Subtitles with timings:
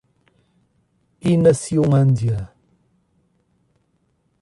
[1.31, 2.49] Inaciolândia